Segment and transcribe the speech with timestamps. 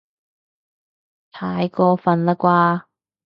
[1.31, 2.85] 太過分喇啩